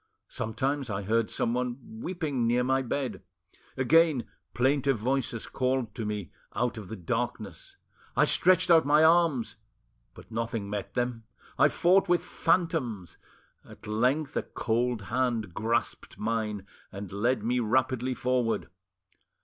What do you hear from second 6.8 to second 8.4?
the darkness. I